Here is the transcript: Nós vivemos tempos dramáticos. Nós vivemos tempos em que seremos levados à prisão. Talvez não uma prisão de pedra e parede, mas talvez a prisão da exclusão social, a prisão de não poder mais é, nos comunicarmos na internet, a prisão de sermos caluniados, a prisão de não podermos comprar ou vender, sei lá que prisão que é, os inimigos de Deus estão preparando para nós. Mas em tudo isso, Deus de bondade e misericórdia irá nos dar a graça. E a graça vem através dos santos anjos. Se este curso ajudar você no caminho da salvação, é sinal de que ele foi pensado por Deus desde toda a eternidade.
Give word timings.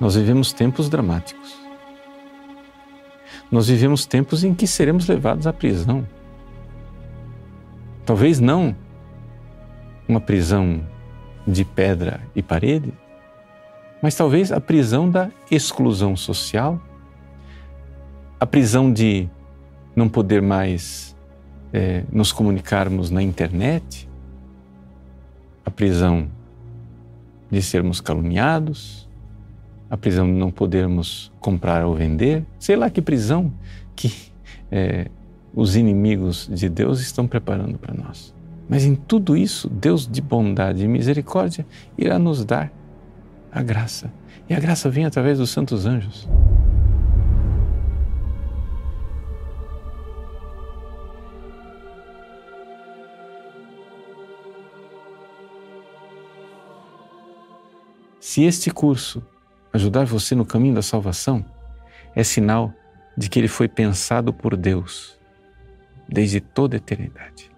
Nós 0.00 0.14
vivemos 0.14 0.52
tempos 0.52 0.88
dramáticos. 0.88 1.58
Nós 3.50 3.68
vivemos 3.68 4.06
tempos 4.06 4.44
em 4.44 4.54
que 4.54 4.66
seremos 4.66 5.08
levados 5.08 5.46
à 5.46 5.52
prisão. 5.52 6.06
Talvez 8.04 8.38
não 8.38 8.76
uma 10.08 10.20
prisão 10.20 10.86
de 11.46 11.64
pedra 11.64 12.20
e 12.34 12.42
parede, 12.42 12.92
mas 14.02 14.14
talvez 14.14 14.52
a 14.52 14.60
prisão 14.60 15.10
da 15.10 15.30
exclusão 15.50 16.16
social, 16.16 16.80
a 18.38 18.46
prisão 18.46 18.92
de 18.92 19.28
não 19.96 20.08
poder 20.08 20.40
mais 20.40 21.16
é, 21.72 22.04
nos 22.12 22.30
comunicarmos 22.30 23.10
na 23.10 23.22
internet, 23.22 24.08
a 25.64 25.70
prisão 25.70 26.28
de 27.50 27.60
sermos 27.60 28.00
caluniados, 28.00 29.07
a 29.90 29.96
prisão 29.96 30.26
de 30.26 30.32
não 30.32 30.50
podermos 30.50 31.32
comprar 31.40 31.84
ou 31.84 31.94
vender, 31.94 32.44
sei 32.58 32.76
lá 32.76 32.90
que 32.90 33.00
prisão 33.00 33.52
que 33.96 34.12
é, 34.70 35.10
os 35.54 35.76
inimigos 35.76 36.48
de 36.52 36.68
Deus 36.68 37.00
estão 37.00 37.26
preparando 37.26 37.78
para 37.78 37.94
nós. 37.94 38.34
Mas 38.68 38.84
em 38.84 38.94
tudo 38.94 39.36
isso, 39.36 39.68
Deus 39.68 40.06
de 40.06 40.20
bondade 40.20 40.84
e 40.84 40.88
misericórdia 40.88 41.66
irá 41.96 42.18
nos 42.18 42.44
dar 42.44 42.70
a 43.50 43.62
graça. 43.62 44.12
E 44.48 44.54
a 44.54 44.60
graça 44.60 44.90
vem 44.90 45.06
através 45.06 45.38
dos 45.38 45.50
santos 45.50 45.86
anjos. 45.86 46.28
Se 58.20 58.44
este 58.44 58.70
curso 58.70 59.22
ajudar 59.78 60.04
você 60.04 60.34
no 60.34 60.44
caminho 60.44 60.74
da 60.74 60.82
salvação, 60.82 61.44
é 62.14 62.24
sinal 62.24 62.74
de 63.16 63.28
que 63.28 63.38
ele 63.38 63.48
foi 63.48 63.68
pensado 63.68 64.32
por 64.32 64.56
Deus 64.56 65.16
desde 66.08 66.40
toda 66.40 66.76
a 66.76 66.78
eternidade. 66.78 67.50